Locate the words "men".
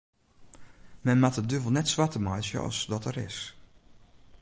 1.05-1.19